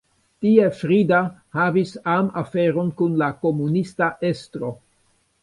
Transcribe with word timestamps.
Tie 0.43 0.69
Frida 0.77 1.19
havis 1.57 1.91
amaferon 2.15 2.91
kun 3.03 3.21
la 3.25 3.29
komunista 3.45 4.11
estro. 4.33 4.75